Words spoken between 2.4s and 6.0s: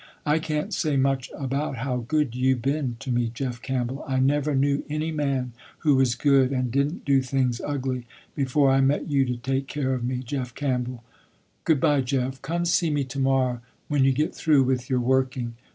been to me, Jeff Campbell, I never knew any man who